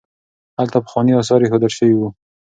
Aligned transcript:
هلته 0.59 0.77
پخواني 0.85 1.11
اثار 1.21 1.39
ایښودل 1.41 1.71
شوي 1.77 1.95
وو. 1.97 2.09